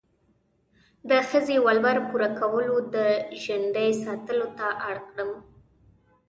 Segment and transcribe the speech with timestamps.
[1.09, 2.97] د ښځې ولور پوره کولو، د
[3.43, 5.31] ژندې ساتلو ته اړ کړم.